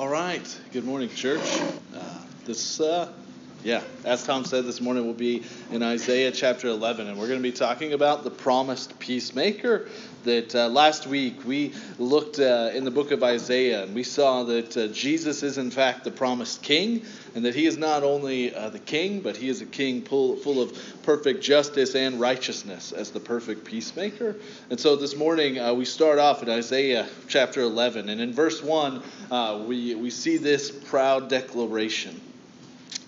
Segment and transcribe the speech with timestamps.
[0.00, 0.58] All right.
[0.72, 1.60] Good morning, church.
[1.94, 2.00] Uh,
[2.46, 3.12] this, uh,
[3.62, 7.38] yeah, as Tom said, this morning we'll be in Isaiah chapter 11, and we're going
[7.38, 9.90] to be talking about the promised peacemaker.
[10.24, 14.44] That uh, last week we looked uh, in the book of Isaiah, and we saw
[14.44, 18.54] that uh, Jesus is in fact the promised king, and that he is not only
[18.54, 22.92] uh, the king, but he is a king full, full of perfect justice and righteousness
[22.92, 24.36] as the perfect peacemaker.
[24.70, 28.62] And so this morning uh, we start off in Isaiah chapter 11, and in verse
[28.62, 32.20] 1 uh, we, we see this proud declaration.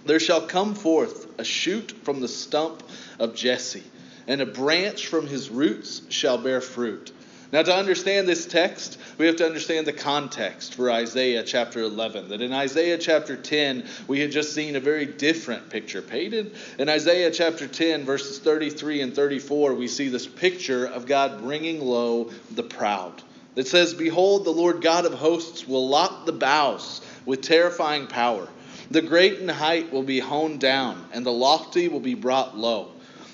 [0.04, 2.82] There shall come forth a shoot from the stump
[3.18, 3.84] of Jesse,
[4.26, 7.12] and a branch from his roots shall bear fruit.
[7.52, 12.30] Now, to understand this text, we have to understand the context for Isaiah chapter 11.
[12.30, 16.56] That in Isaiah chapter 10, we had just seen a very different picture painted.
[16.78, 21.78] In Isaiah chapter 10, verses 33 and 34, we see this picture of God bringing
[21.78, 23.22] low the proud.
[23.54, 28.48] It says, Behold, the Lord God of hosts will lock the boughs with terrifying power.
[28.90, 32.92] The great in height will be honed down, and the lofty will be brought low.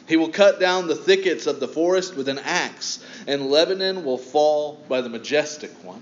[0.09, 4.17] He will cut down the thickets of the forest with an axe, and Lebanon will
[4.17, 6.01] fall by the majestic one.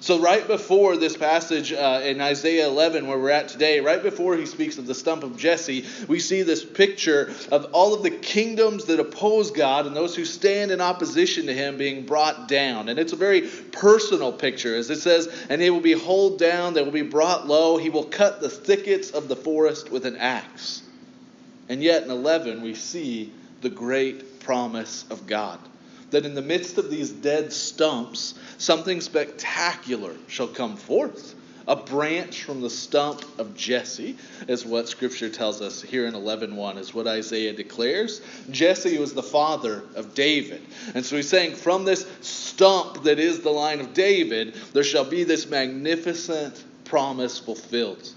[0.00, 4.36] So, right before this passage uh, in Isaiah 11, where we're at today, right before
[4.36, 8.10] he speaks of the stump of Jesse, we see this picture of all of the
[8.10, 12.88] kingdoms that oppose God and those who stand in opposition to him being brought down.
[12.88, 16.74] And it's a very personal picture, as it says, and they will be hauled down,
[16.74, 17.76] they will be brought low.
[17.76, 20.82] He will cut the thickets of the forest with an axe.
[21.68, 23.32] And yet in 11, we see
[23.62, 25.58] the great promise of God
[26.12, 31.34] that in the midst of these dead stumps, something spectacular shall come forth.
[31.68, 34.16] A branch from the stump of Jesse
[34.48, 38.20] is what Scripture tells us here in 11.1, is what Isaiah declares.
[38.50, 40.60] Jesse was the father of David.
[40.94, 45.04] And so he's saying, from this stump that is the line of David, there shall
[45.04, 48.08] be this magnificent promise fulfilled.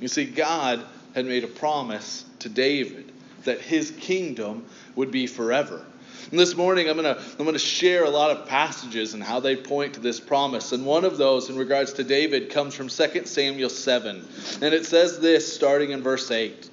[0.00, 3.12] You see, God had made a promise to David
[3.44, 4.64] that his kingdom
[4.96, 5.84] would be forever.
[6.30, 9.22] And this morning, I'm going to I'm going to share a lot of passages and
[9.22, 10.72] how they point to this promise.
[10.72, 14.28] And one of those, in regards to David, comes from 2 Samuel 7.
[14.62, 16.70] And it says this, starting in verse 8.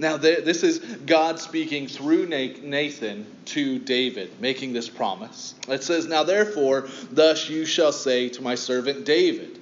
[0.00, 5.56] Now, this is God speaking through Nathan to David, making this promise.
[5.66, 9.58] It says, Now therefore, thus you shall say to my servant David,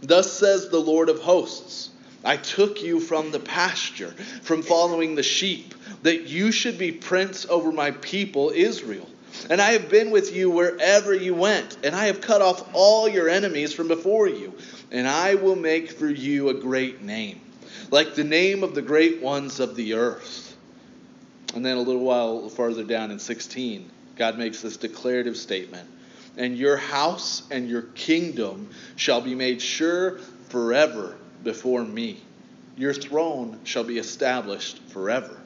[0.00, 1.89] Thus says the Lord of hosts,
[2.24, 7.46] I took you from the pasture, from following the sheep that you should be prince
[7.46, 9.08] over my people, Israel.
[9.48, 13.08] And I have been with you wherever you went, and I have cut off all
[13.08, 14.54] your enemies from before you,
[14.90, 17.40] and I will make for you a great name,
[17.90, 20.56] like the name of the great ones of the earth.
[21.54, 25.88] And then a little while farther down in 16, God makes this declarative statement
[26.36, 32.20] And your house and your kingdom shall be made sure forever before me.
[32.76, 35.40] Your throne shall be established forever.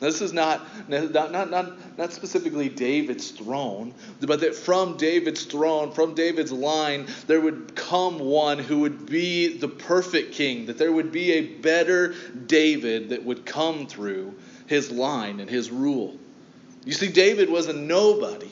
[0.00, 5.92] This is not, not, not, not, not specifically David's throne, but that from David's throne,
[5.92, 10.92] from David's line, there would come one who would be the perfect king, that there
[10.92, 12.14] would be a better
[12.46, 14.34] David that would come through
[14.66, 16.18] his line and his rule.
[16.84, 18.50] You see, David was a nobody.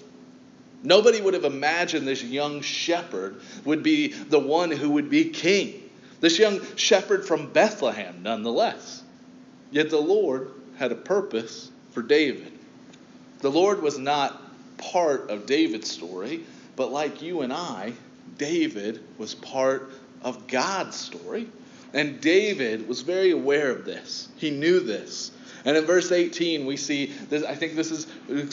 [0.83, 5.82] Nobody would have imagined this young shepherd would be the one who would be king.
[6.23, 9.03] This young shepherd from Bethlehem, nonetheless.
[9.73, 12.53] Yet the Lord had a purpose for David.
[13.41, 14.41] The Lord was not
[14.79, 16.45] part of David's story,
[16.77, 17.93] but like you and I,
[18.39, 19.91] David was part
[20.23, 21.49] of God's story.
[21.93, 24.29] And David was very aware of this.
[24.37, 25.33] He knew this.
[25.65, 28.07] And in verse 18, we see this, I think this is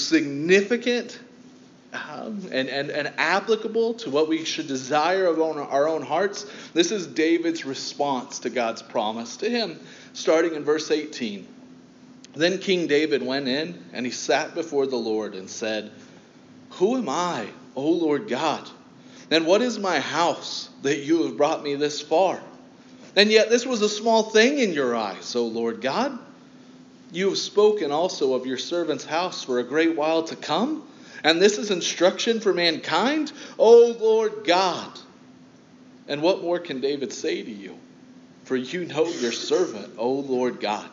[0.03, 1.19] significant
[1.93, 6.45] um, and, and, and applicable to what we should desire of our own hearts.
[6.73, 9.79] This is David's response to God's promise to him,
[10.13, 11.47] starting in verse 18.
[12.35, 15.91] Then King David went in and he sat before the Lord and said,
[16.71, 18.69] Who am I, O Lord God?
[19.31, 22.41] And what is my house that you have brought me this far?
[23.15, 26.17] And yet this was a small thing in your eyes, O Lord God.
[27.11, 30.87] You have spoken also of your servant's house for a great while to come,
[31.23, 34.99] and this is instruction for mankind, O Lord God.
[36.07, 37.77] And what more can David say to you?
[38.45, 40.89] For you know your servant, O Lord God.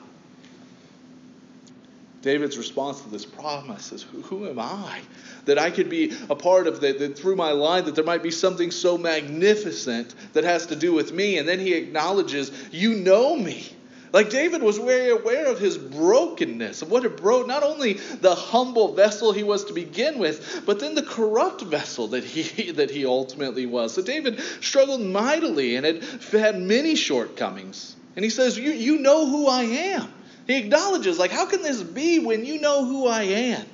[2.26, 5.00] David's response to this promise is Who, who am I?
[5.44, 8.22] That I could be a part of that, that through my line, that there might
[8.22, 11.38] be something so magnificent that has to do with me.
[11.38, 13.75] And then he acknowledges, You know me.
[14.12, 18.34] Like David was very aware of his brokenness, of what it broke, not only the
[18.34, 22.90] humble vessel he was to begin with, but then the corrupt vessel that he, that
[22.90, 23.94] he ultimately was.
[23.94, 27.96] So David struggled mightily and had had many shortcomings.
[28.14, 30.12] And he says, You, you know who I am.
[30.46, 33.66] He acknowledges, like, how can this be when you know who I am?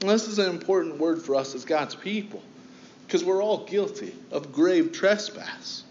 [0.00, 2.42] And this is an important word for us as God's people,
[3.06, 5.83] because we're all guilty of grave trespass.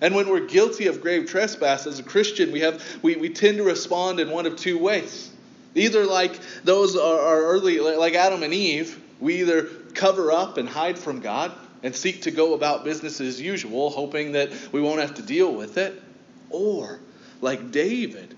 [0.00, 3.58] And when we're guilty of grave trespass as a Christian, we, have, we, we tend
[3.58, 5.30] to respond in one of two ways.
[5.74, 9.64] Either like those are, are early, like Adam and Eve, we either
[9.94, 11.52] cover up and hide from God
[11.82, 15.54] and seek to go about business as usual, hoping that we won't have to deal
[15.54, 16.02] with it.
[16.50, 17.00] Or,
[17.40, 18.36] like David,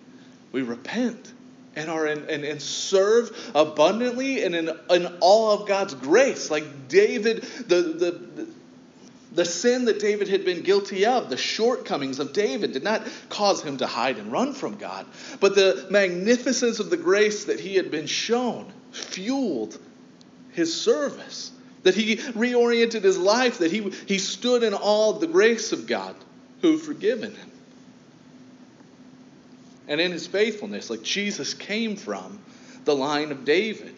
[0.52, 1.32] we repent
[1.76, 6.50] and are in, and, and serve abundantly and in, in all of God's grace.
[6.50, 8.48] Like David, the, the,
[9.38, 13.62] the sin that David had been guilty of, the shortcomings of David, did not cause
[13.62, 15.06] him to hide and run from God.
[15.38, 19.78] But the magnificence of the grace that he had been shown fueled
[20.50, 21.52] his service.
[21.84, 25.86] That he reoriented his life, that he, he stood in awe of the grace of
[25.86, 26.16] God
[26.60, 27.50] who had forgiven him.
[29.86, 32.40] And in his faithfulness, like Jesus came from
[32.84, 33.94] the line of David.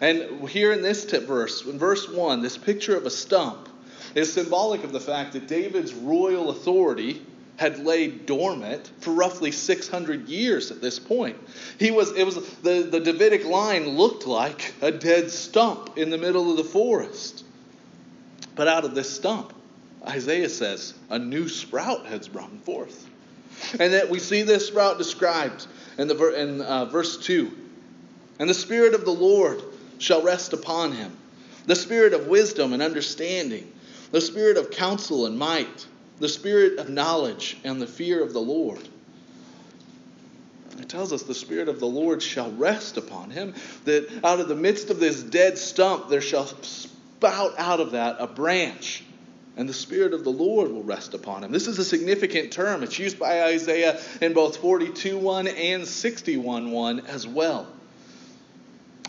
[0.00, 3.68] And here in this verse, in verse 1, this picture of a stump,
[4.14, 7.22] is symbolic of the fact that David's royal authority
[7.58, 11.36] had laid dormant for roughly 600 years at this point.
[11.78, 16.18] He was, it was the, the Davidic line looked like a dead stump in the
[16.18, 17.44] middle of the forest.
[18.54, 19.52] But out of this stump,
[20.06, 23.08] Isaiah says, a new sprout has sprung forth.
[23.78, 25.66] And that we see this sprout described
[25.98, 27.50] in, the, in uh, verse 2.
[28.38, 29.60] And the Spirit of the Lord
[29.98, 31.16] shall rest upon him,
[31.66, 33.72] the Spirit of wisdom and understanding
[34.10, 35.86] the spirit of counsel and might,
[36.18, 38.88] the spirit of knowledge and the fear of the Lord.
[40.78, 44.48] It tells us the Spirit of the Lord shall rest upon him, that out of
[44.48, 49.02] the midst of this dead stump there shall spout out of that a branch,
[49.56, 51.50] and the Spirit of the Lord will rest upon him.
[51.50, 52.82] This is a significant term.
[52.82, 57.66] It's used by Isaiah in both 42 1 and 61 1 as well.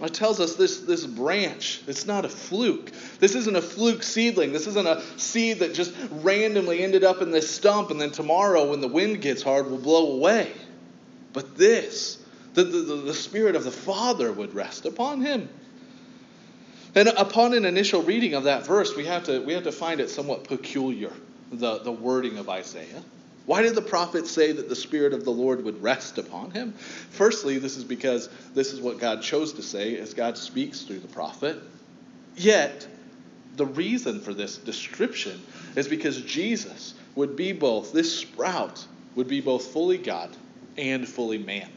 [0.01, 2.91] It tells us this, this branch, it's not a fluke.
[3.19, 4.53] This isn't a fluke seedling.
[4.53, 8.69] This isn't a seed that just randomly ended up in this stump and then tomorrow,
[8.69, 10.53] when the wind gets hard, will blow away.
[11.33, 12.17] But this,
[12.53, 15.49] the, the, the Spirit of the Father would rest upon him.
[16.95, 19.99] And upon an initial reading of that verse, we have to, we have to find
[19.99, 21.11] it somewhat peculiar,
[21.51, 23.03] the, the wording of Isaiah.
[23.49, 26.73] Why did the prophet say that the Spirit of the Lord would rest upon him?
[26.73, 30.99] Firstly, this is because this is what God chose to say as God speaks through
[30.99, 31.57] the prophet.
[32.37, 32.87] Yet,
[33.55, 35.41] the reason for this description
[35.75, 38.85] is because Jesus would be both, this sprout
[39.15, 40.29] would be both fully God
[40.77, 41.71] and fully man.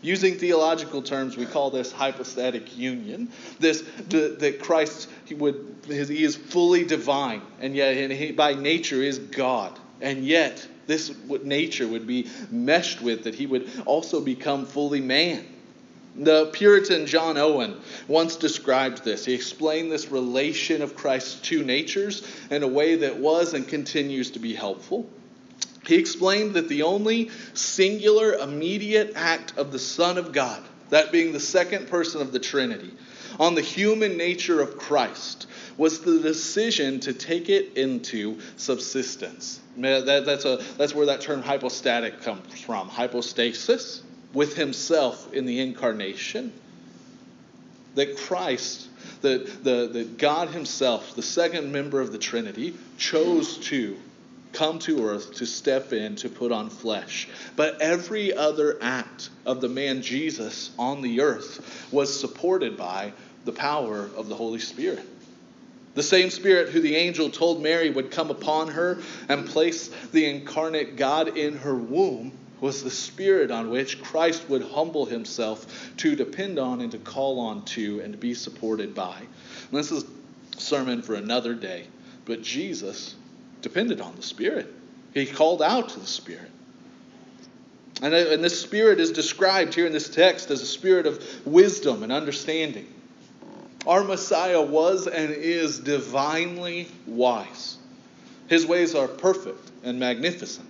[0.00, 3.30] Using theological terms, we call this hypostatic union.
[3.58, 9.02] This that Christ he would he is fully divine, and yet and he, by nature
[9.02, 11.12] is God, and yet this
[11.44, 15.46] nature would be meshed with, that he would also become fully man.
[16.16, 19.24] The Puritan John Owen once described this.
[19.24, 24.32] He explained this relation of Christ's two natures in a way that was and continues
[24.32, 25.08] to be helpful.
[25.86, 31.32] He explained that the only singular immediate act of the Son of God, that being
[31.32, 32.90] the second person of the Trinity,
[33.38, 35.46] on the human nature of Christ
[35.76, 39.60] was the decision to take it into subsistence.
[39.76, 42.88] That, that's, a, that's where that term hypostatic comes from.
[42.88, 46.52] Hypostasis, with himself in the incarnation.
[47.94, 48.88] That Christ,
[49.22, 53.96] that, the, that God himself, the second member of the Trinity, chose to
[54.52, 57.28] come to earth to step in to put on flesh.
[57.56, 63.12] But every other act of the man Jesus on the earth was supported by
[63.44, 65.06] the power of the Holy Spirit.
[65.94, 70.26] The same Spirit who the angel told Mary would come upon her and place the
[70.26, 76.14] incarnate God in her womb was the Spirit on which Christ would humble himself to
[76.14, 79.16] depend on and to call on to and be supported by.
[79.18, 80.04] And this is
[80.56, 81.86] sermon for another day.
[82.24, 83.14] But Jesus
[83.62, 84.72] depended on the Spirit,
[85.14, 86.50] he called out to the Spirit.
[88.02, 92.02] And, and this Spirit is described here in this text as a spirit of wisdom
[92.02, 92.86] and understanding.
[93.86, 97.76] Our Messiah was and is divinely wise.
[98.48, 100.68] His ways are perfect and magnificent.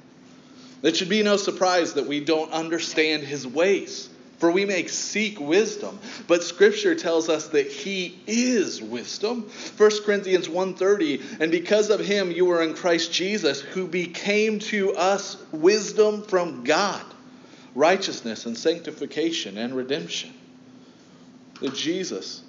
[0.82, 4.08] It should be no surprise that we don't understand his ways,
[4.40, 9.48] for we may seek wisdom, but scripture tells us that he is wisdom.
[9.76, 14.94] 1 Corinthians 1:30, and because of him you are in Christ Jesus, who became to
[14.94, 17.04] us wisdom from God
[17.74, 20.32] righteousness and sanctification and redemption.
[21.60, 22.42] That Jesus,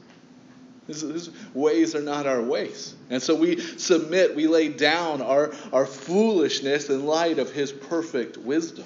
[0.88, 2.96] his, his, ways are not our ways.
[3.10, 8.38] And so we submit, we lay down our, our foolishness in light of his perfect
[8.38, 8.86] wisdom.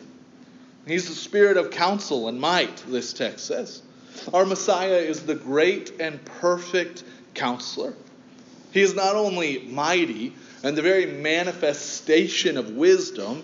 [0.87, 3.81] He's the spirit of counsel and might, this text says.
[4.33, 7.93] Our Messiah is the great and perfect counselor.
[8.71, 13.43] He is not only mighty and the very manifestation of wisdom,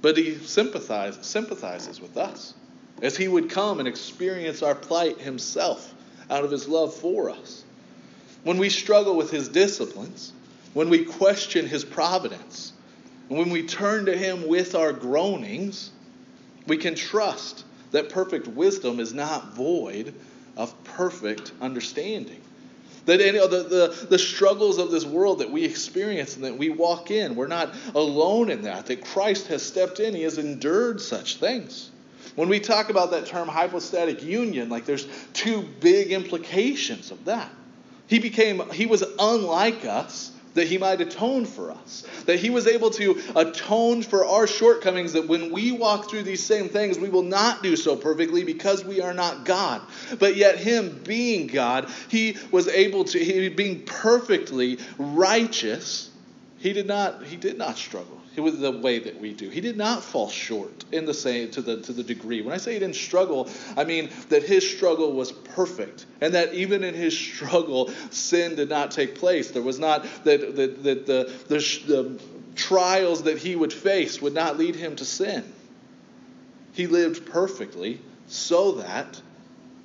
[0.00, 2.54] but he sympathizes, sympathizes with us
[3.02, 5.92] as he would come and experience our plight himself
[6.30, 7.64] out of his love for us.
[8.44, 10.32] When we struggle with his disciplines,
[10.74, 12.72] when we question his providence,
[13.28, 15.90] and when we turn to him with our groanings,
[16.66, 20.14] we can trust that perfect wisdom is not void
[20.56, 22.40] of perfect understanding.
[23.06, 26.70] That any the, the, the struggles of this world that we experience and that we
[26.70, 28.86] walk in, we're not alone in that.
[28.86, 31.90] That Christ has stepped in, He has endured such things.
[32.36, 37.50] When we talk about that term hypostatic union, like there's two big implications of that.
[38.06, 42.04] He became, he was unlike us that he might atone for us.
[42.26, 46.42] That he was able to atone for our shortcomings, that when we walk through these
[46.42, 49.82] same things, we will not do so perfectly because we are not God.
[50.18, 56.10] But yet, him being God, he was able to, he being perfectly righteous,
[56.58, 59.50] he did not, he did not struggle with the way that we do.
[59.50, 62.40] He did not fall short in the same to the to the degree.
[62.40, 66.54] When I say he didn't struggle, I mean that his struggle was perfect, and that
[66.54, 69.50] even in his struggle, sin did not take place.
[69.50, 72.20] There was not that that, that the, the the
[72.54, 75.44] trials that he would face would not lead him to sin.
[76.72, 79.20] He lived perfectly so that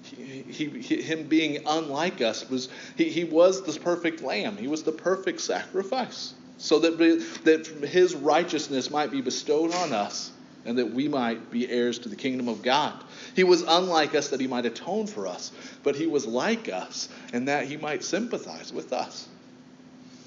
[0.03, 4.55] he, he, him being unlike us was he, he was the perfect lamb.
[4.55, 6.97] He was the perfect sacrifice so that,
[7.43, 10.31] that his righteousness might be bestowed on us
[10.65, 13.01] and that we might be heirs to the kingdom of God.
[13.35, 15.51] He was unlike us that he might atone for us,
[15.83, 19.27] but he was like us and that he might sympathize with us.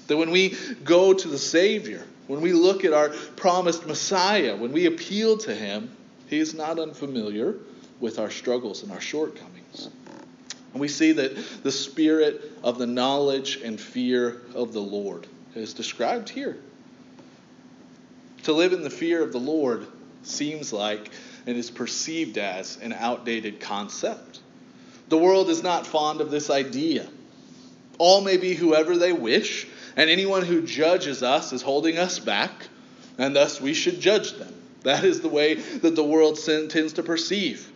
[0.07, 4.71] That when we go to the Savior, when we look at our promised Messiah, when
[4.71, 5.91] we appeal to him,
[6.27, 7.55] he is not unfamiliar
[7.99, 9.89] with our struggles and our shortcomings.
[10.71, 15.73] And we see that the spirit of the knowledge and fear of the Lord is
[15.73, 16.57] described here.
[18.43, 19.85] To live in the fear of the Lord
[20.23, 21.11] seems like
[21.45, 24.39] and is perceived as an outdated concept.
[25.09, 27.07] The world is not fond of this idea.
[27.97, 32.51] All may be whoever they wish, and anyone who judges us is holding us back,
[33.17, 34.53] and thus we should judge them.
[34.83, 37.70] That is the way that the world tends to perceive.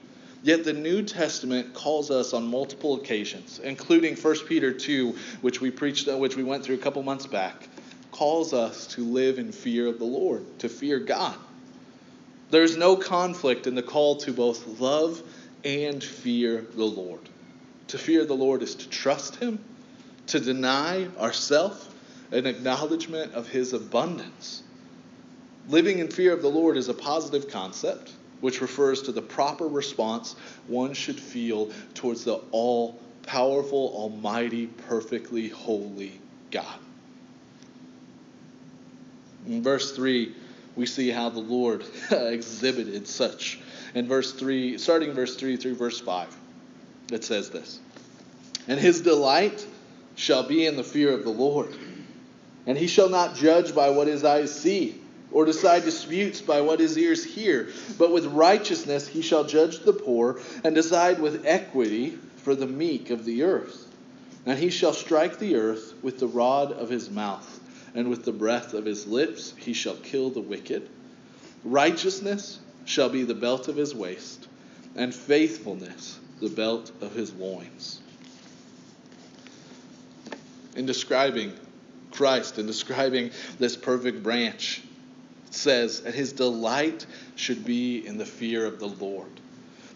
[0.46, 5.72] Yet the New Testament calls us on multiple occasions, including 1 Peter 2, which we
[5.72, 7.68] preached, uh, which we went through a couple months back,
[8.12, 11.36] calls us to live in fear of the Lord, to fear God.
[12.52, 15.20] There's no conflict in the call to both love
[15.64, 17.28] and fear the Lord.
[17.88, 19.58] To fear the Lord is to trust Him,
[20.28, 21.92] to deny ourself,
[22.32, 24.62] an acknowledgement of His abundance.
[25.70, 28.12] Living in fear of the Lord is a positive concept
[28.42, 30.36] which refers to the proper response
[30.68, 36.20] one should feel towards the all powerful, almighty, perfectly holy
[36.52, 36.80] God.
[39.48, 40.34] In verse 3,
[40.76, 43.60] we see how the Lord exhibited such.
[43.94, 46.36] In verse 3, starting verse 3 through verse 5,
[47.12, 47.80] it says this
[48.68, 49.66] And his delight
[50.16, 51.76] shall be in the fear of the Lord,
[52.66, 55.02] and he shall not judge by what his eyes see
[55.36, 57.68] or decide disputes by what his ears hear.
[57.98, 63.10] But with righteousness he shall judge the poor, and decide with equity for the meek
[63.10, 63.86] of the earth.
[64.46, 67.60] And he shall strike the earth with the rod of his mouth,
[67.94, 70.88] and with the breath of his lips he shall kill the wicked.
[71.66, 74.48] Righteousness shall be the belt of his waist,
[74.96, 78.00] and faithfulness the belt of his loins.
[80.78, 81.52] In describing
[82.12, 84.82] Christ in describing this perfect branch,
[85.56, 89.30] says that his delight should be in the fear of the Lord.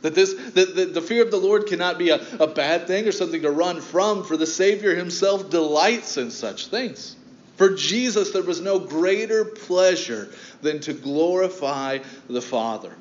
[0.02, 3.08] That this that the, the fear of the Lord cannot be a, a bad thing
[3.08, 7.16] or something to run from, for the Savior himself delights in such things.
[7.58, 10.30] For Jesus, there was no greater pleasure
[10.62, 12.00] than to glorify
[12.30, 12.96] the Father.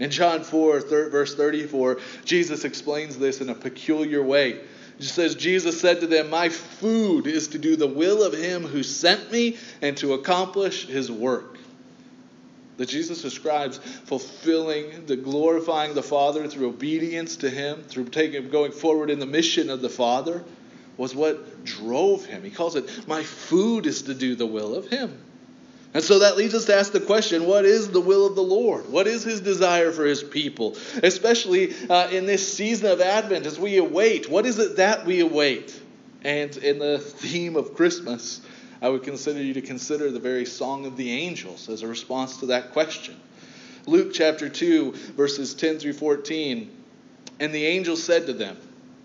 [0.00, 4.60] In John 4, verse 34, Jesus explains this in a peculiar way.
[4.98, 8.64] He says, Jesus said to them, My food is to do the will of him
[8.64, 11.59] who sent me and to accomplish his work
[12.80, 18.72] that Jesus describes fulfilling, the glorifying the Father through obedience to Him, through taking, going
[18.72, 20.42] forward in the mission of the Father,
[20.96, 22.42] was what drove him.
[22.42, 25.18] He calls it, My food is to do the will of Him.
[25.92, 28.42] And so that leads us to ask the question what is the will of the
[28.42, 28.88] Lord?
[28.88, 30.78] What is his desire for his people?
[31.02, 34.30] Especially uh, in this season of Advent as we await.
[34.30, 35.78] What is it that we await?
[36.24, 38.40] And in the theme of Christmas,
[38.82, 42.38] I would consider you to consider the very song of the angels as a response
[42.38, 43.14] to that question.
[43.86, 46.70] Luke chapter 2, verses 10 through 14.
[47.40, 48.56] And the angel said to them,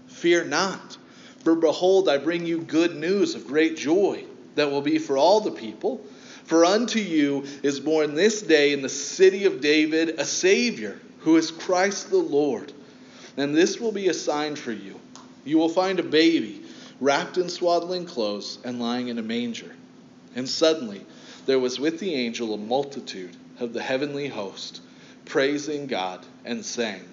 [0.07, 0.97] Fear not,
[1.43, 4.23] for behold, I bring you good news of great joy
[4.55, 6.05] that will be for all the people.
[6.45, 11.35] For unto you is born this day in the city of David a Savior, who
[11.37, 12.71] is Christ the Lord.
[13.35, 14.99] And this will be a sign for you.
[15.43, 16.64] You will find a baby
[16.99, 19.75] wrapped in swaddling clothes and lying in a manger.
[20.35, 21.05] And suddenly
[21.45, 24.81] there was with the angel a multitude of the heavenly host,
[25.25, 27.03] praising God and saying,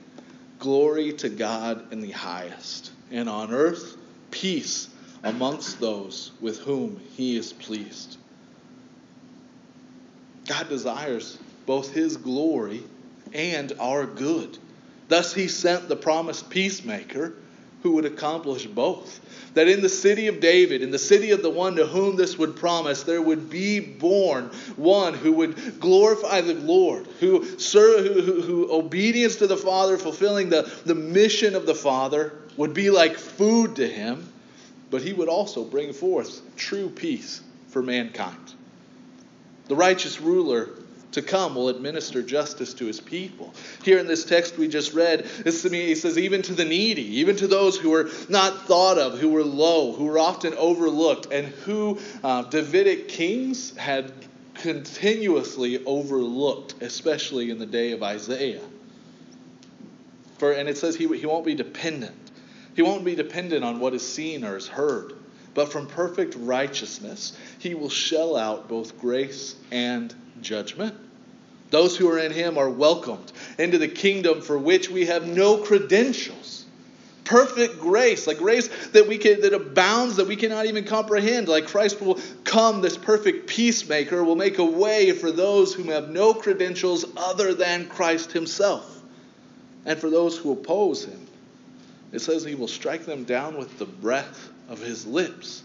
[0.58, 3.96] Glory to God in the highest, and on earth
[4.30, 4.88] peace
[5.22, 8.16] amongst those with whom he is pleased.
[10.46, 12.82] God desires both His glory
[13.32, 14.58] and our good.
[15.08, 17.34] Thus, He sent the promised peacemaker
[17.82, 19.20] who would accomplish both.
[19.54, 22.38] That in the city of David, in the city of the one to whom this
[22.38, 28.22] would promise, there would be born one who would glorify the Lord, who serve, who,
[28.22, 32.90] who, who obedience to the Father, fulfilling the, the mission of the Father, would be
[32.90, 34.32] like food to him,
[34.90, 38.54] but he would also bring forth true peace for mankind.
[39.68, 40.68] The righteous ruler
[41.12, 43.54] to come will administer justice to his people.
[43.85, 47.47] Here in this text we just read, he says, even to the needy, even to
[47.47, 51.99] those who were not thought of, who were low, who were often overlooked, and who
[52.25, 54.12] uh, Davidic kings had
[54.54, 58.62] continuously overlooked, especially in the day of Isaiah.
[60.38, 62.16] For, and it says he, he won't be dependent.
[62.75, 65.14] He won't be dependent on what is seen or is heard
[65.54, 70.94] but from perfect righteousness he will shell out both grace and judgment.
[71.70, 75.56] Those who are in him are welcomed into the kingdom for which we have no
[75.56, 76.66] credentials.
[77.25, 81.49] Perfect grace, like grace that we can that abounds that we cannot even comprehend.
[81.49, 86.11] Like Christ will come, this perfect peacemaker will make a way for those who have
[86.11, 89.00] no credentials other than Christ himself.
[89.87, 91.26] And for those who oppose him,
[92.12, 95.62] it says he will strike them down with the breath of his lips.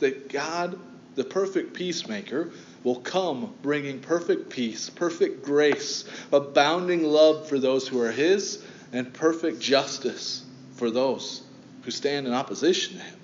[0.00, 0.78] That God,
[1.14, 2.50] the perfect peacemaker,
[2.84, 8.62] will come bringing perfect peace, perfect grace, abounding love for those who are his,
[8.92, 11.42] and perfect justice for those
[11.82, 13.18] who stand in opposition to him.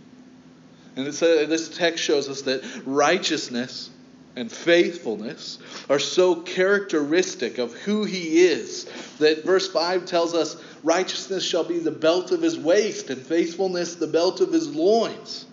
[0.97, 3.91] And uh, this text shows us that righteousness
[4.37, 8.85] and faithfulness are so characteristic of who he is
[9.19, 13.95] that verse 5 tells us righteousness shall be the belt of his waist and faithfulness
[13.95, 15.47] the belt of his loins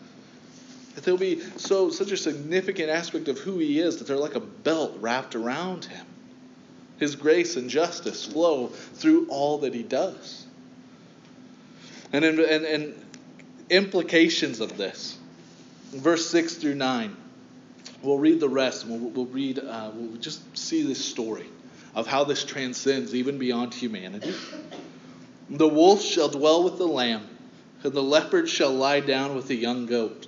[0.96, 4.36] that there'll be so such a significant aspect of who he is that they're like
[4.36, 6.06] a belt wrapped around him.
[7.00, 10.46] His grace and justice flow through all that he does.
[12.14, 13.06] And, and, and
[13.70, 15.18] implications of this.
[15.92, 17.18] Verse 6 through 9
[18.04, 21.48] We'll read the rest, we'll, we'll read, uh, we'll just see this story
[21.94, 24.34] of how this transcends even beyond humanity.
[25.50, 27.28] The wolf shall dwell with the lamb,
[27.84, 30.28] and the leopard shall lie down with the young goat,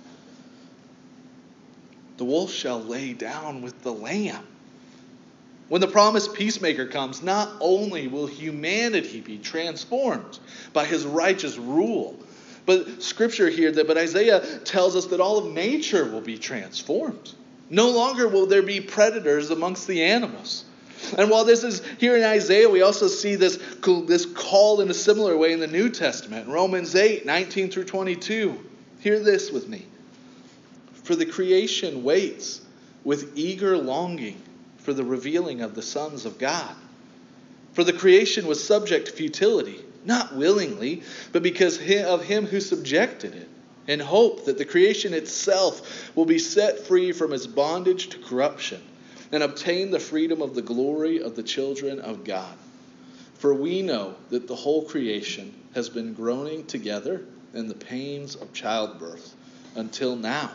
[2.21, 4.45] The wolf shall lay down with the lamb.
[5.69, 10.37] When the promised peacemaker comes, not only will humanity be transformed
[10.71, 12.19] by his righteous rule,
[12.67, 17.33] but scripture here that but Isaiah tells us that all of nature will be transformed.
[17.71, 20.65] No longer will there be predators amongst the animals.
[21.17, 23.57] And while this is here in Isaiah, we also see this,
[24.05, 26.47] this call in a similar way in the New Testament.
[26.47, 28.59] Romans 8, 19 through 22.
[28.99, 29.87] Hear this with me.
[31.11, 32.61] For the creation waits
[33.03, 34.41] with eager longing
[34.77, 36.73] for the revealing of the sons of God.
[37.73, 43.35] For the creation was subject to futility, not willingly, but because of him who subjected
[43.35, 43.49] it
[43.89, 48.81] in hope that the creation itself will be set free from its bondage to corruption
[49.33, 52.55] and obtain the freedom of the glory of the children of God.
[53.33, 58.53] For we know that the whole creation has been groaning together in the pains of
[58.53, 59.35] childbirth
[59.75, 60.51] until now.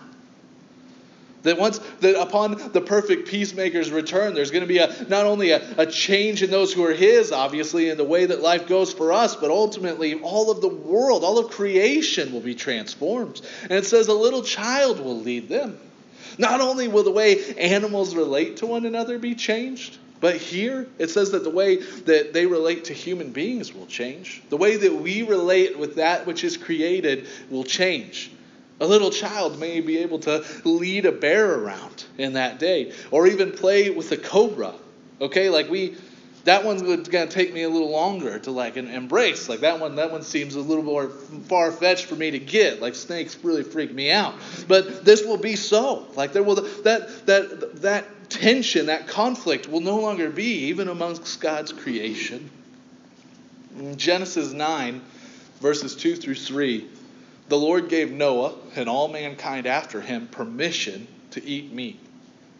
[1.46, 5.52] That once that upon the perfect peacemaker's return, there's going to be a not only
[5.52, 8.92] a, a change in those who are his, obviously, in the way that life goes
[8.92, 13.40] for us, but ultimately all of the world, all of creation will be transformed.
[13.62, 15.78] And it says a little child will lead them.
[16.36, 21.10] Not only will the way animals relate to one another be changed, but here it
[21.10, 24.42] says that the way that they relate to human beings will change.
[24.48, 28.32] The way that we relate with that which is created will change.
[28.78, 33.26] A little child may be able to lead a bear around in that day, or
[33.26, 34.74] even play with a cobra.
[35.20, 35.96] Okay, like we,
[36.44, 39.48] that one's going to take me a little longer to like embrace.
[39.48, 41.08] Like that one, that one seems a little more
[41.48, 42.82] far fetched for me to get.
[42.82, 44.34] Like snakes really freak me out.
[44.68, 46.06] But this will be so.
[46.14, 51.40] Like there will that that that tension, that conflict will no longer be even amongst
[51.40, 52.50] God's creation.
[53.78, 55.00] In Genesis nine,
[55.60, 56.88] verses two through three
[57.48, 62.00] the Lord gave Noah and all mankind after him permission to eat meat.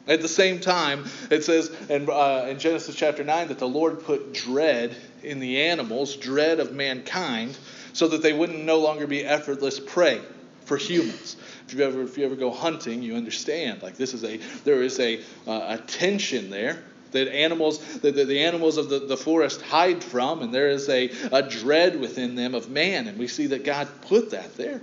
[0.09, 4.05] At the same time, it says in, uh, in Genesis chapter 9 that the Lord
[4.05, 7.59] put dread in the animals, dread of mankind,
[7.93, 10.21] so that they wouldn't no longer be effortless prey
[10.65, 11.37] for humans.
[11.67, 14.83] If you ever if you ever go hunting, you understand like this is a there
[14.83, 19.63] is a uh, a tension there that animals that the animals of the, the forest
[19.63, 23.47] hide from, and there is a, a dread within them of man, and we see
[23.49, 24.81] that God put that there.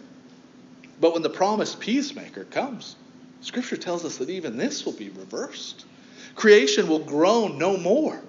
[1.00, 2.96] But when the promised peacemaker comes,
[3.42, 5.86] Scripture tells us that even this will be reversed.
[6.36, 8.22] Creation will groan no more.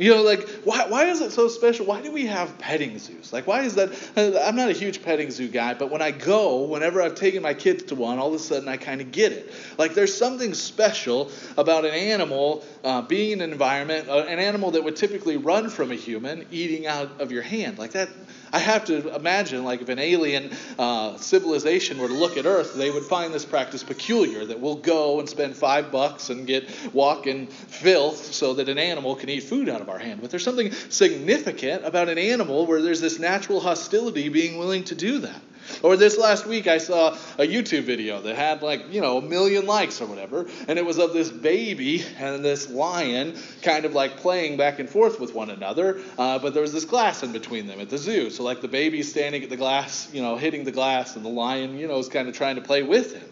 [0.00, 1.84] You know, like, why, why is it so special?
[1.84, 3.34] Why do we have petting zoos?
[3.34, 3.90] Like, why is that?
[4.16, 7.52] I'm not a huge petting zoo guy, but when I go, whenever I've taken my
[7.52, 9.52] kids to one, all of a sudden I kind of get it.
[9.76, 14.70] Like, there's something special about an animal uh, being in an environment, uh, an animal
[14.70, 17.78] that would typically run from a human, eating out of your hand.
[17.78, 18.08] Like, that,
[18.52, 22.74] I have to imagine, like, if an alien uh, civilization were to look at Earth,
[22.74, 26.68] they would find this practice peculiar that we'll go and spend five bucks and get
[26.92, 30.20] walk in filth so that an animal can eat food out of our hand.
[30.20, 34.94] But there's something significant about an animal where there's this natural hostility being willing to
[34.94, 35.40] do that.
[35.82, 39.22] Or this last week, I saw a YouTube video that had like, you know, a
[39.22, 43.92] million likes or whatever, and it was of this baby and this lion kind of
[43.92, 47.32] like playing back and forth with one another, uh, but there was this glass in
[47.32, 48.30] between them at the zoo.
[48.30, 51.30] So, like, the baby's standing at the glass, you know, hitting the glass, and the
[51.30, 53.28] lion, you know, is kind of trying to play with him.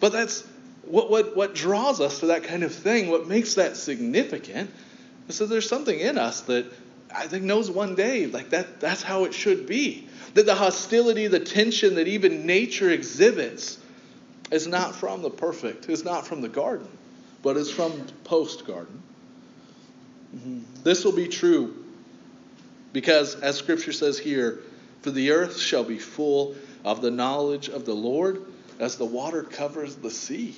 [0.00, 0.44] But that's
[0.82, 4.70] what, what, what draws us to that kind of thing, what makes that significant,
[5.28, 6.66] is that there's something in us that
[7.14, 10.07] I think knows one day, like, that, that's how it should be
[10.38, 13.76] that the hostility, the tension that even nature exhibits
[14.52, 16.86] is not from the perfect, is not from the garden,
[17.42, 19.02] but is from post garden.
[20.32, 20.60] Mm-hmm.
[20.84, 21.84] This will be true
[22.92, 24.60] because, as Scripture says here,
[25.02, 28.40] for the earth shall be full of the knowledge of the Lord
[28.78, 30.54] as the water covers the sea.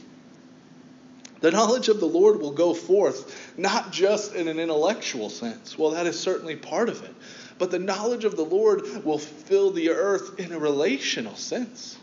[1.40, 5.78] The knowledge of the Lord will go forth, not just in an intellectual sense.
[5.78, 7.14] Well, that is certainly part of it
[7.60, 11.98] but the knowledge of the Lord will fill the earth in a relational sense.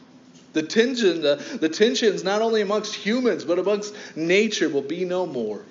[0.54, 5.26] The tension, the, the tensions not only amongst humans, but amongst nature will be no
[5.26, 5.64] more.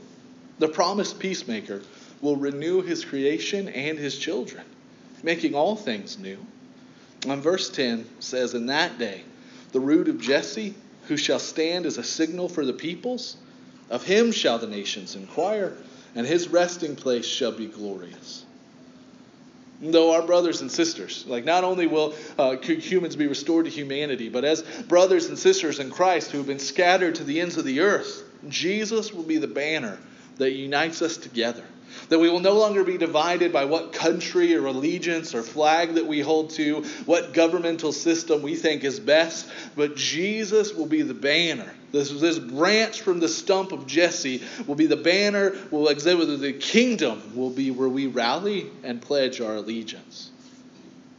[0.59, 1.83] The promised peacemaker
[2.20, 4.64] will renew his creation and his children,
[5.22, 6.44] making all things new.
[7.29, 9.22] And verse 10 says, In that day,
[9.70, 10.75] the root of Jesse,
[11.07, 13.37] who shall stand as a signal for the peoples,
[13.88, 15.77] of him shall the nations inquire,
[16.16, 18.46] and his resting place shall be glorious.
[19.81, 24.29] Though our brothers and sisters, like not only will uh, humans be restored to humanity,
[24.29, 27.65] but as brothers and sisters in Christ who have been scattered to the ends of
[27.65, 29.99] the earth, Jesus will be the banner
[30.39, 31.65] that unites us together.
[32.09, 36.07] That we will no longer be divided by what country or allegiance or flag that
[36.07, 41.15] we hold to, what governmental system we think is best, but Jesus will be the
[41.15, 41.73] banner.
[41.93, 46.53] This, this branch from the stump of Jesse will be the banner, will exhibit the
[46.53, 50.31] kingdom will be where we rally and pledge our allegiance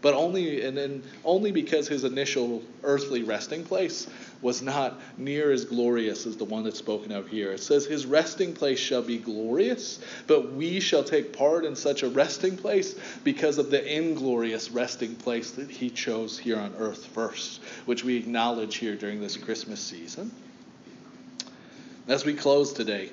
[0.02, 4.08] but only and then only because his initial earthly resting place
[4.42, 7.52] was not near as glorious as the one that's spoken of here.
[7.54, 12.04] It says, His resting place shall be glorious, but we shall take part in such
[12.04, 17.06] a resting place because of the inglorious resting place that He chose here on earth
[17.08, 20.32] first, which we acknowledge here during this Christmas season.
[22.08, 23.10] As we close today,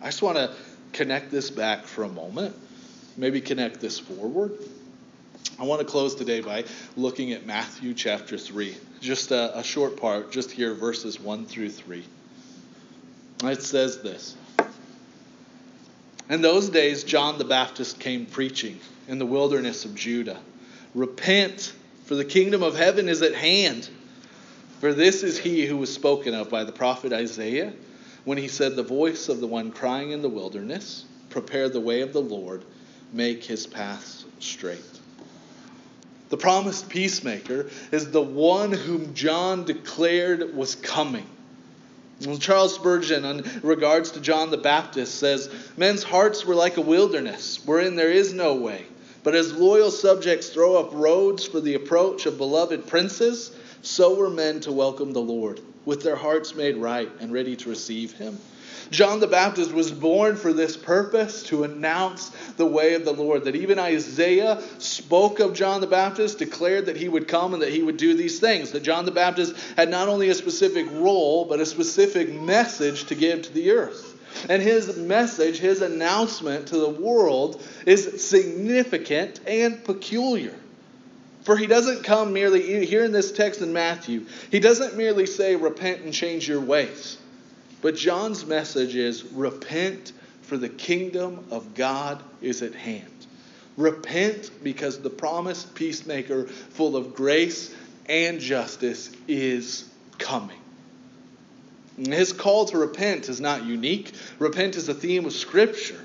[0.00, 0.52] I just want to
[0.92, 2.54] connect this back for a moment,
[3.16, 4.56] maybe connect this forward.
[5.56, 6.64] I want to close today by
[6.96, 11.70] looking at Matthew chapter 3, just a, a, short part, just here, verses 1 through
[11.70, 12.04] 3.
[13.44, 14.34] It says this
[16.28, 20.40] In those days, John the Baptist came preaching in the wilderness of Judah
[20.92, 21.72] Repent,
[22.04, 23.88] for the kingdom of heaven is at hand.
[24.80, 27.72] For this is he who was spoken of by the prophet Isaiah
[28.24, 32.00] when he said, The voice of the one crying in the wilderness, Prepare the way
[32.00, 32.64] of the Lord,
[33.12, 34.93] make his paths straight.
[36.34, 41.28] The promised peacemaker is the one whom John declared was coming.
[42.40, 47.60] Charles Spurgeon, in regards to John the Baptist, says, Men's hearts were like a wilderness,
[47.64, 48.84] wherein there is no way.
[49.22, 53.52] But as loyal subjects throw up roads for the approach of beloved princes,
[53.84, 57.68] so were men to welcome the Lord, with their hearts made right and ready to
[57.68, 58.38] receive him.
[58.90, 63.44] John the Baptist was born for this purpose to announce the way of the Lord.
[63.44, 67.72] That even Isaiah spoke of John the Baptist, declared that he would come and that
[67.72, 68.72] he would do these things.
[68.72, 73.14] That John the Baptist had not only a specific role, but a specific message to
[73.14, 74.12] give to the earth.
[74.48, 80.54] And his message, his announcement to the world is significant and peculiar.
[81.44, 85.56] For he doesn't come merely, here in this text in Matthew, he doesn't merely say,
[85.56, 87.18] repent and change your ways.
[87.82, 93.26] But John's message is repent, for the kingdom of God is at hand.
[93.76, 97.74] Repent because the promised peacemaker, full of grace
[98.06, 99.86] and justice, is
[100.18, 100.58] coming.
[101.98, 104.12] His call to repent is not unique.
[104.38, 106.02] Repent is a theme of Scripture.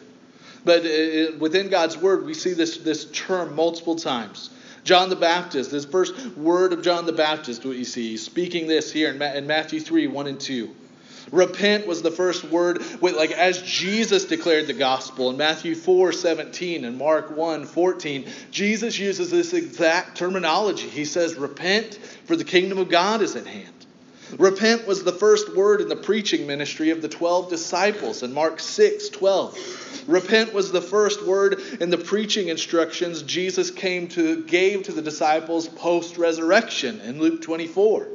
[0.65, 4.49] But uh, within God's Word, we see this, this term multiple times.
[4.89, 8.91] John the Baptist, this first word of John the Baptist, what you see, speaking this
[8.91, 10.75] here in Matthew 3 1 and 2.
[11.32, 16.12] Repent was the first word, with, like as Jesus declared the gospel in Matthew 4
[16.12, 18.28] 17 and Mark 1 14.
[18.49, 20.89] Jesus uses this exact terminology.
[20.89, 23.78] He says, Repent, for the kingdom of God is at hand.
[24.37, 28.59] Repent was the first word in the preaching ministry of the 12 disciples in Mark
[28.59, 30.05] 6 12.
[30.07, 35.01] Repent was the first word in the preaching instructions Jesus came to gave to the
[35.01, 38.07] disciples post resurrection in Luke 24.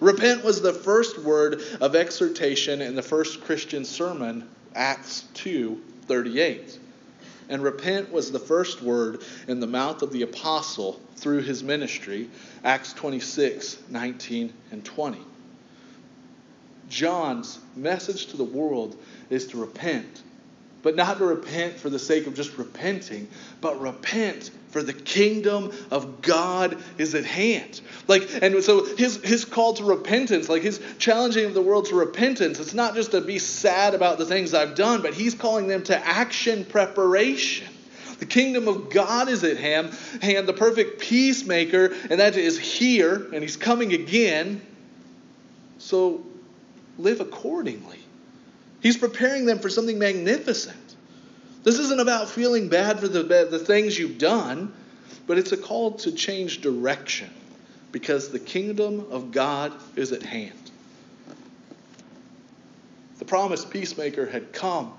[0.00, 6.80] Repent was the first word of exhortation in the first Christian sermon, Acts 2 38.
[7.48, 12.28] And repent was the first word in the mouth of the apostle through his ministry,
[12.64, 15.20] Acts 26 19 and 20.
[16.88, 18.96] John's message to the world
[19.30, 20.22] is to repent
[20.86, 23.26] but not to repent for the sake of just repenting,
[23.60, 27.80] but repent for the kingdom of God is at hand.
[28.06, 31.96] Like, and so his his call to repentance, like his challenging of the world to
[31.96, 35.66] repentance, it's not just to be sad about the things I've done, but he's calling
[35.66, 37.66] them to action preparation.
[38.20, 43.26] The kingdom of God is at hand, hand the perfect peacemaker, and that is here,
[43.32, 44.64] and he's coming again.
[45.78, 46.24] So
[46.98, 47.98] live accordingly.
[48.80, 50.76] He's preparing them for something magnificent.
[51.64, 54.72] This isn't about feeling bad for the, the things you've done,
[55.26, 57.30] but it's a call to change direction
[57.90, 60.52] because the kingdom of God is at hand.
[63.18, 64.92] The promised peacemaker had come,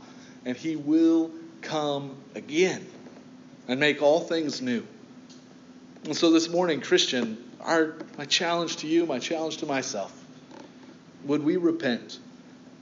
[0.43, 1.31] and he will
[1.61, 2.85] come again
[3.67, 4.85] and make all things new.
[6.05, 10.16] And so this morning, Christian, our, my challenge to you, my challenge to myself,
[11.25, 12.19] would we repent?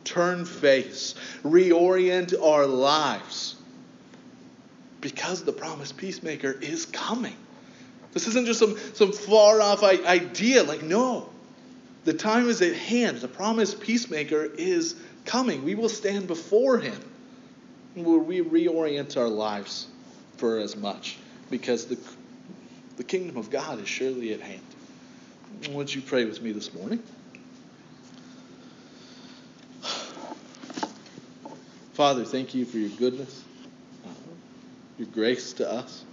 [0.06, 3.56] turn face, reorient our lives
[5.02, 7.36] because the promised peacemaker is coming.
[8.14, 10.64] This isn't just some, some far off idea.
[10.64, 11.30] Like, no,
[12.06, 13.18] the time is at hand.
[13.18, 14.96] The promised peacemaker is
[15.26, 15.66] coming.
[15.66, 16.98] We will stand before him.
[17.96, 19.88] Will we reorient our lives
[20.38, 21.18] for as much?
[21.50, 21.98] Because the,
[22.98, 24.62] the kingdom of God is surely at hand.
[25.72, 27.02] Would you pray with me this morning?
[31.96, 33.42] Father, thank you for your goodness,
[34.98, 36.04] your grace to us.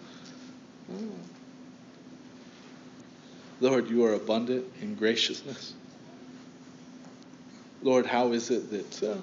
[3.61, 5.75] Lord, you are abundant in graciousness.
[7.83, 9.17] Lord, how is it that, uh,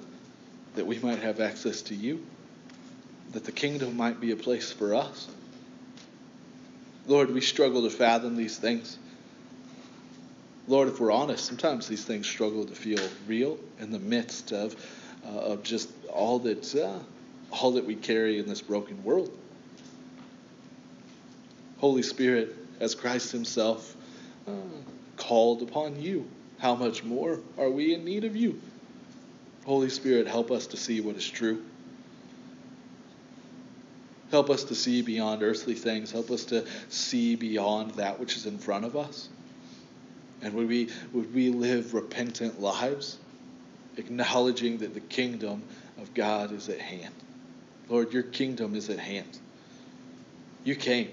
[0.74, 2.22] that we might have access to you?
[3.32, 5.28] That the kingdom might be a place for us?
[7.06, 8.98] Lord, we struggle to fathom these things.
[10.68, 14.76] Lord, if we're honest, sometimes these things struggle to feel real in the midst of
[15.24, 16.98] uh, of just all that uh,
[17.52, 19.30] all that we carry in this broken world.
[21.78, 23.96] Holy Spirit, as Christ Himself
[24.46, 24.52] uh,
[25.16, 26.28] called upon you,
[26.58, 28.60] how much more are we in need of you?
[29.64, 31.64] Holy Spirit, help us to see what is true.
[34.30, 36.12] Help us to see beyond earthly things.
[36.12, 39.28] Help us to see beyond that which is in front of us.
[40.42, 43.18] And would we, would we live repentant lives?
[43.96, 45.62] Acknowledging that the kingdom
[45.98, 47.14] of God is at hand.
[47.88, 49.38] Lord, your kingdom is at hand.
[50.64, 51.10] You came.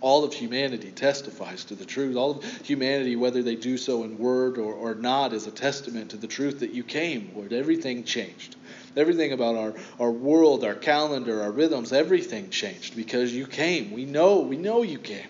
[0.00, 2.16] All of humanity testifies to the truth.
[2.16, 6.10] All of humanity, whether they do so in word or, or not, is a testament
[6.10, 7.52] to the truth that you came, Lord.
[7.52, 8.54] Everything changed.
[8.96, 13.90] Everything about our, our world, our calendar, our rhythms, everything changed because you came.
[13.90, 15.26] We know, we know you came.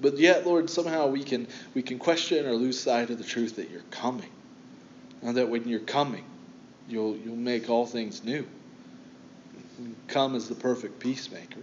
[0.00, 3.56] But yet, Lord, somehow we can we can question or lose sight of the truth
[3.56, 4.28] that you're coming.
[5.22, 6.24] And that when you're coming,
[6.88, 8.46] you'll you'll make all things new.
[10.08, 11.60] come as the perfect peacemaker.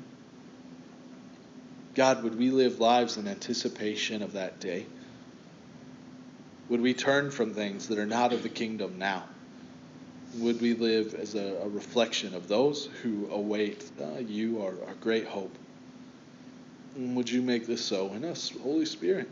[1.96, 4.86] God, would we live lives in anticipation of that day?
[6.70, 9.26] Would we turn from things that are not of the kingdom now?
[10.38, 14.94] Would we live as a, a reflection of those who await uh, you, our, our
[15.02, 15.56] great hope?
[16.96, 19.28] And would you make this so in us, Holy Spirit?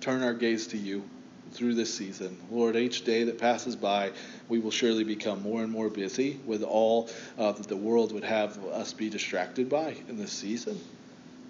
[0.00, 1.04] Turn our gaze to you
[1.52, 2.36] through this season.
[2.50, 4.12] Lord, each day that passes by,
[4.48, 8.24] we will surely become more and more busy with all uh, that the world would
[8.24, 10.80] have us be distracted by in this season.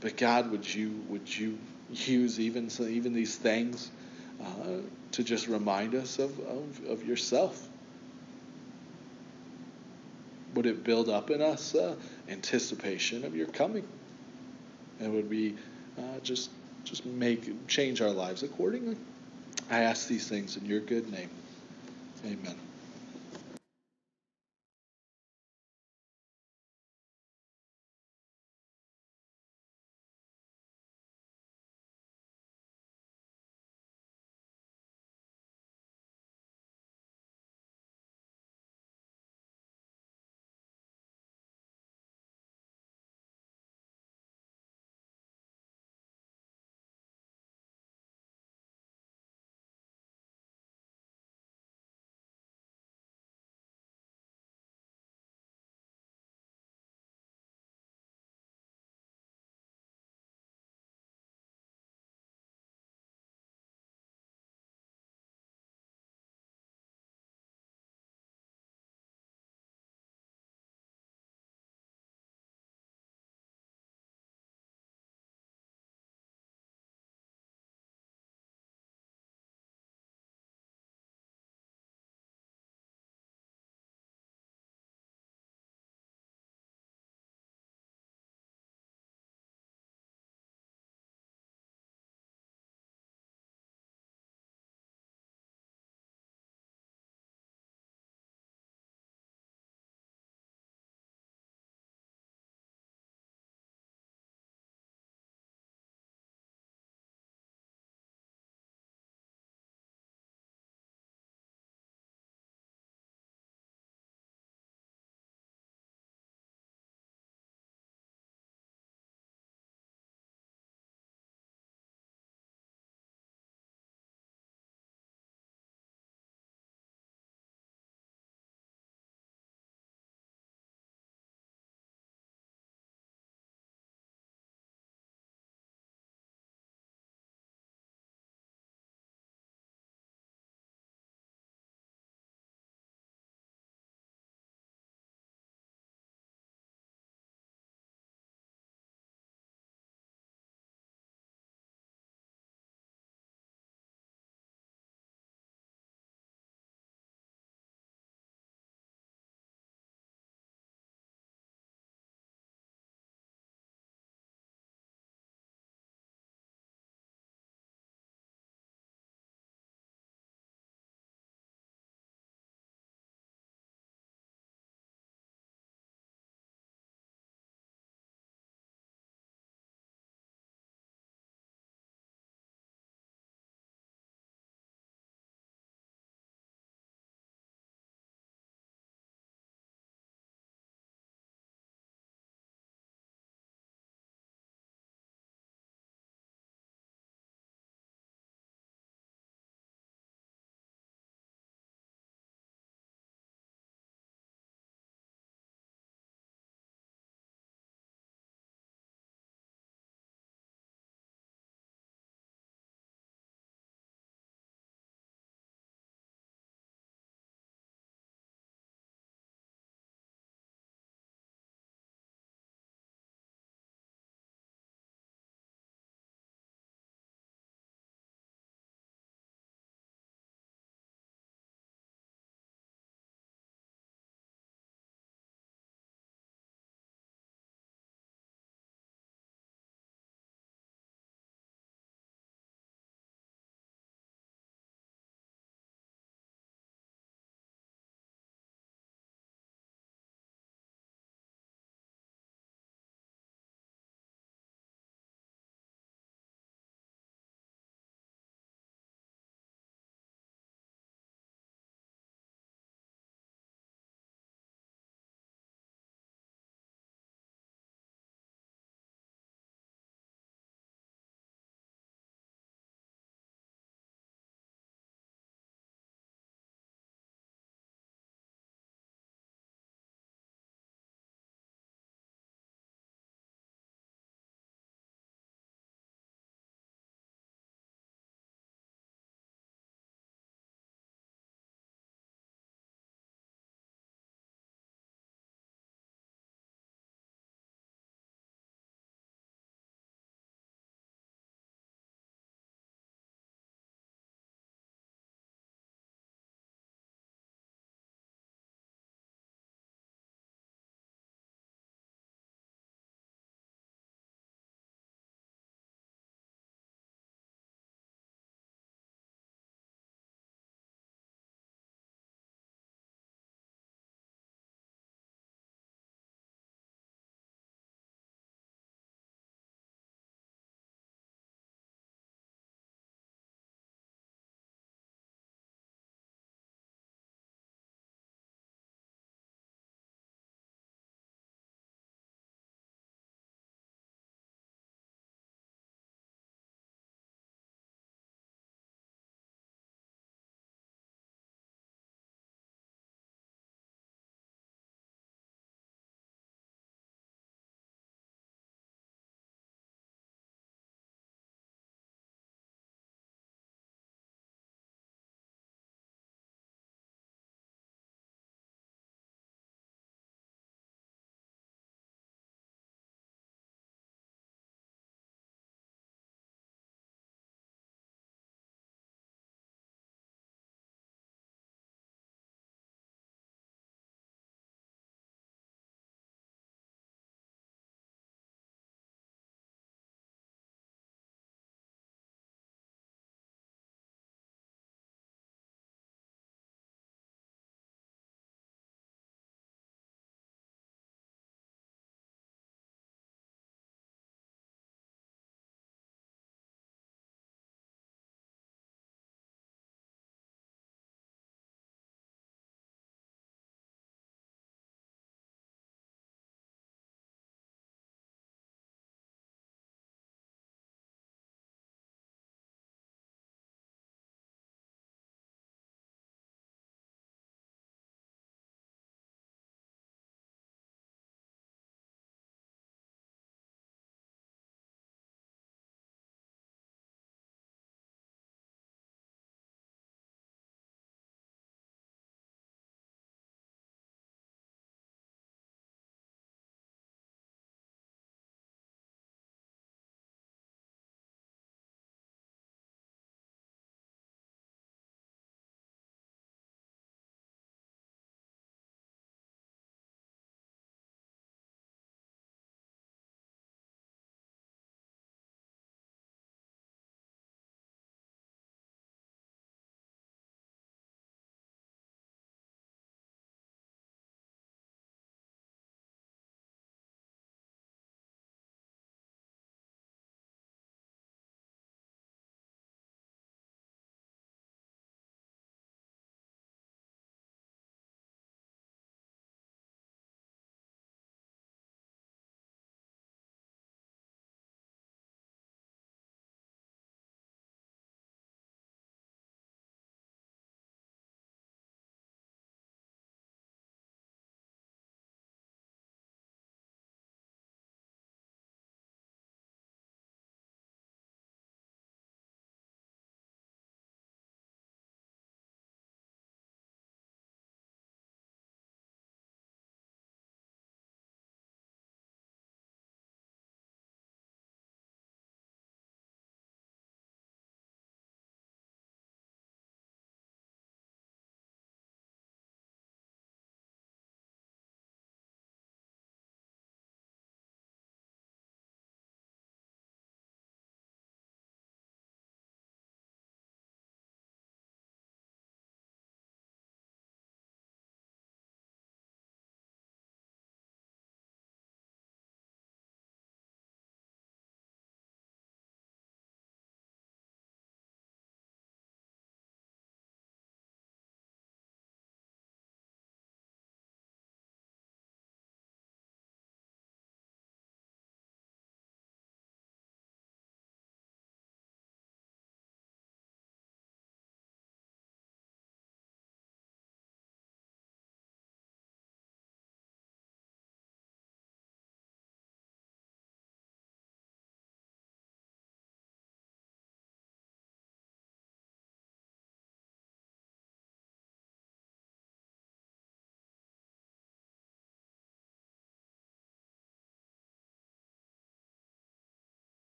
[0.00, 1.58] But God, would you would you
[1.92, 3.90] use even even these things
[4.40, 4.80] uh,
[5.12, 7.68] to just remind us of, of, of, yourself?
[10.54, 11.96] Would it build up in us uh,
[12.28, 13.86] anticipation of your coming?
[15.00, 15.56] And would we
[15.98, 16.50] uh, just
[16.84, 18.96] just make change our lives accordingly?
[19.70, 21.30] I ask these things in your good name.
[22.24, 22.67] Amen.